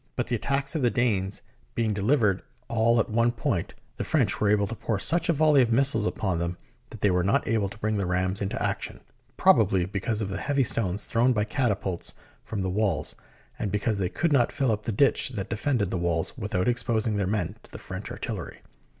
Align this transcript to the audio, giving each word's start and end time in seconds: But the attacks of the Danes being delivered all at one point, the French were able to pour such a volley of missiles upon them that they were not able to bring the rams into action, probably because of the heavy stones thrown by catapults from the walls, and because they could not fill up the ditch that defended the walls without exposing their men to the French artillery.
But 0.15 0.25
the 0.25 0.35
attacks 0.35 0.73
of 0.73 0.81
the 0.81 0.89
Danes 0.89 1.43
being 1.75 1.93
delivered 1.93 2.41
all 2.67 2.99
at 2.99 3.11
one 3.11 3.31
point, 3.31 3.75
the 3.97 4.03
French 4.03 4.41
were 4.41 4.49
able 4.49 4.65
to 4.65 4.73
pour 4.75 4.97
such 4.97 5.29
a 5.29 5.33
volley 5.33 5.61
of 5.61 5.71
missiles 5.71 6.07
upon 6.07 6.39
them 6.39 6.57
that 6.89 7.01
they 7.01 7.11
were 7.11 7.23
not 7.23 7.47
able 7.47 7.69
to 7.69 7.77
bring 7.77 7.97
the 7.97 8.07
rams 8.07 8.41
into 8.41 8.59
action, 8.59 9.01
probably 9.37 9.85
because 9.85 10.23
of 10.23 10.29
the 10.29 10.39
heavy 10.39 10.63
stones 10.63 11.03
thrown 11.05 11.33
by 11.33 11.43
catapults 11.43 12.15
from 12.43 12.63
the 12.63 12.67
walls, 12.71 13.13
and 13.59 13.71
because 13.71 13.99
they 13.99 14.09
could 14.09 14.33
not 14.33 14.51
fill 14.51 14.71
up 14.71 14.85
the 14.85 14.91
ditch 14.91 15.29
that 15.35 15.49
defended 15.51 15.91
the 15.91 15.99
walls 15.99 16.35
without 16.35 16.67
exposing 16.67 17.17
their 17.17 17.27
men 17.27 17.55
to 17.61 17.69
the 17.71 17.77
French 17.77 18.09
artillery. 18.09 18.63